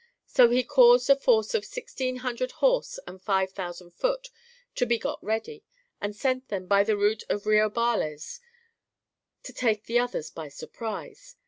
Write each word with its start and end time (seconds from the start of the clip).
So 0.25 0.49
he 0.49 0.63
caused 0.63 1.11
a 1.11 1.15
force 1.15 1.53
of 1.53 1.61
1600 1.63 2.53
horse 2.53 2.97
and 3.05 3.21
5000 3.21 3.91
foot 3.91 4.29
to 4.73 4.87
be 4.87 4.97
got 4.97 5.23
ready, 5.23 5.63
and 6.01 6.15
sent 6.15 6.47
them 6.47 6.65
by 6.65 6.83
the 6.83 6.97
route 6.97 7.21
of 7.29 7.45
Reobarles 7.45 8.39
to 9.43 9.53
take 9.53 9.83
the 9.83 9.99
others 9.99 10.31
by 10.31 10.47
surprise. 10.49 11.35